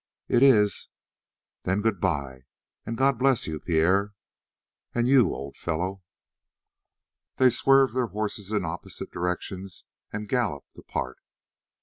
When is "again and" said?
2.33-2.97